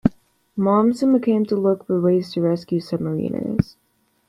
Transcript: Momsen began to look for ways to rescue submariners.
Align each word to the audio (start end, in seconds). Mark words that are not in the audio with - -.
Momsen 0.57 1.13
began 1.13 1.45
to 1.45 1.55
look 1.55 1.85
for 1.85 2.01
ways 2.01 2.31
to 2.33 2.41
rescue 2.41 2.79
submariners. 2.79 3.75